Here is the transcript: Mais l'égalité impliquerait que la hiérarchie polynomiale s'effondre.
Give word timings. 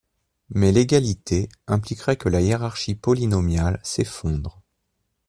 Mais 0.49 0.71
l'égalité 0.71 1.47
impliquerait 1.67 2.15
que 2.17 2.27
la 2.27 2.41
hiérarchie 2.41 2.95
polynomiale 2.95 3.79
s'effondre. 3.83 4.63